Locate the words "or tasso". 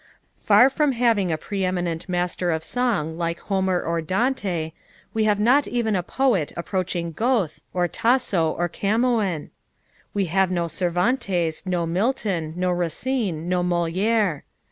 7.71-8.49